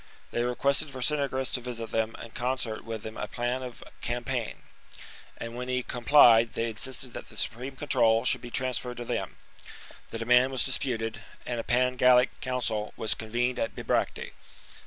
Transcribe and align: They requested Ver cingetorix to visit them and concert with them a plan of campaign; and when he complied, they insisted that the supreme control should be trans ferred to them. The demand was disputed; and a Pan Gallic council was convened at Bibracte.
They 0.31 0.41
requested 0.41 0.89
Ver 0.89 1.01
cingetorix 1.01 1.53
to 1.53 1.61
visit 1.61 1.91
them 1.91 2.15
and 2.17 2.33
concert 2.33 2.83
with 2.83 3.03
them 3.03 3.17
a 3.17 3.27
plan 3.27 3.61
of 3.61 3.83
campaign; 4.01 4.63
and 5.37 5.55
when 5.55 5.67
he 5.67 5.83
complied, 5.83 6.53
they 6.53 6.71
insisted 6.71 7.13
that 7.13 7.29
the 7.29 7.37
supreme 7.37 7.75
control 7.75 8.25
should 8.25 8.41
be 8.41 8.49
trans 8.49 8.79
ferred 8.79 8.97
to 8.97 9.05
them. 9.05 9.35
The 10.09 10.17
demand 10.17 10.53
was 10.53 10.65
disputed; 10.65 11.21
and 11.45 11.59
a 11.59 11.63
Pan 11.63 11.97
Gallic 11.97 12.41
council 12.41 12.95
was 12.97 13.13
convened 13.13 13.59
at 13.59 13.75
Bibracte. 13.75 14.31